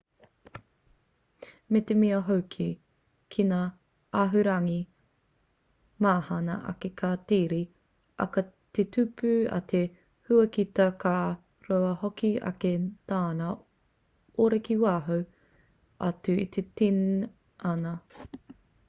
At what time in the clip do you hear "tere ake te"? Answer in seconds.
7.31-8.85